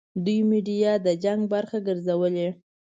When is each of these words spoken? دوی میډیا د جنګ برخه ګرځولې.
دوی 0.25 0.39
میډیا 0.49 0.93
د 1.05 1.07
جنګ 1.23 1.39
برخه 1.53 1.77
ګرځولې. 1.87 2.47